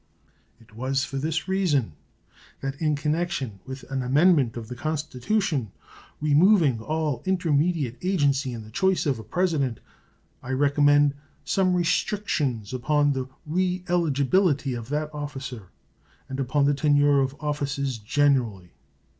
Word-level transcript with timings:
It 0.59 0.73
was 0.73 1.05
for 1.05 1.17
this 1.19 1.47
reason 1.47 1.93
that, 2.61 2.73
in 2.81 2.95
connection 2.95 3.59
with 3.67 3.83
an 3.91 4.01
amendment 4.01 4.57
of 4.57 4.67
the 4.67 4.75
Constitution 4.75 5.71
removing 6.19 6.79
all 6.81 7.21
intermediate 7.23 7.99
agency 8.03 8.51
in 8.51 8.63
the 8.63 8.71
choice 8.71 9.05
of 9.05 9.17
the 9.17 9.23
President, 9.23 9.79
I 10.41 10.53
recommended 10.53 11.17
some 11.45 11.75
restrictions 11.75 12.73
upon 12.73 13.13
the 13.13 13.29
re 13.45 13.83
eligibility 13.87 14.73
of 14.73 14.89
that 14.89 15.13
officer 15.13 15.67
and 16.27 16.39
upon 16.39 16.65
the 16.65 16.73
tenure 16.73 17.19
of 17.19 17.35
offices 17.39 17.99
generally. 17.99 18.71